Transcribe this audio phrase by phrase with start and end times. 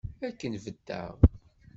[0.27, 1.15] Akken beddeɣ.